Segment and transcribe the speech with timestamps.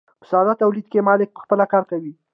[0.21, 2.13] په ساده تولید کې مالک پخپله کار کوي.